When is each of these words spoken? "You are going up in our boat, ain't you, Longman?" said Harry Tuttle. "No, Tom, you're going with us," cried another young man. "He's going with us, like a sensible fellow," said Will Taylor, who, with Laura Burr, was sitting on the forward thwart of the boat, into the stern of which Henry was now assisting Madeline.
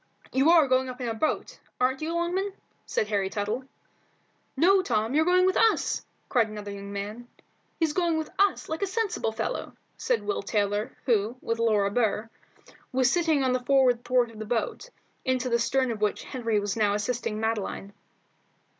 "You 0.33 0.49
are 0.49 0.67
going 0.67 0.89
up 0.89 0.99
in 0.99 1.07
our 1.07 1.13
boat, 1.13 1.59
ain't 1.79 2.01
you, 2.01 2.11
Longman?" 2.15 2.53
said 2.87 3.07
Harry 3.09 3.29
Tuttle. 3.29 3.65
"No, 4.57 4.81
Tom, 4.81 5.13
you're 5.13 5.25
going 5.25 5.45
with 5.45 5.55
us," 5.55 6.03
cried 6.27 6.49
another 6.49 6.71
young 6.71 6.91
man. 6.91 7.27
"He's 7.79 7.93
going 7.93 8.17
with 8.17 8.31
us, 8.39 8.67
like 8.67 8.81
a 8.81 8.87
sensible 8.87 9.31
fellow," 9.31 9.73
said 9.97 10.23
Will 10.23 10.41
Taylor, 10.41 10.97
who, 11.05 11.37
with 11.39 11.59
Laura 11.59 11.91
Burr, 11.91 12.31
was 12.91 13.11
sitting 13.11 13.43
on 13.43 13.53
the 13.53 13.59
forward 13.63 14.03
thwart 14.03 14.31
of 14.31 14.39
the 14.39 14.45
boat, 14.45 14.89
into 15.23 15.49
the 15.49 15.59
stern 15.59 15.91
of 15.91 16.01
which 16.01 16.23
Henry 16.23 16.59
was 16.59 16.75
now 16.75 16.95
assisting 16.95 17.39
Madeline. 17.39 17.93